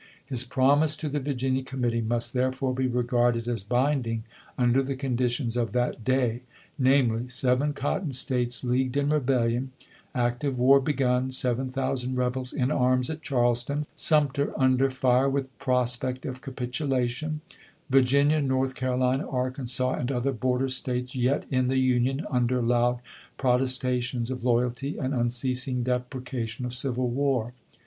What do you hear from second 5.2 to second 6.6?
tions of that day,